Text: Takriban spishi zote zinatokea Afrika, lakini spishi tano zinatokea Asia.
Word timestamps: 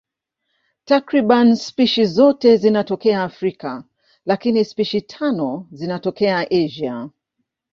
Takriban 0.89 1.51
spishi 1.55 2.05
zote 2.05 2.57
zinatokea 2.57 3.23
Afrika, 3.23 3.83
lakini 4.25 4.65
spishi 4.65 5.01
tano 5.01 5.67
zinatokea 5.71 6.39
Asia. 6.51 7.09